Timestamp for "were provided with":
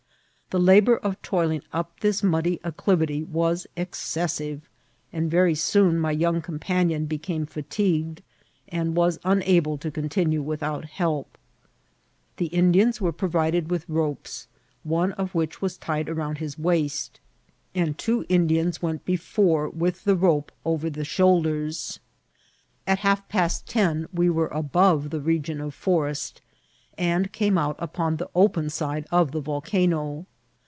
12.99-13.87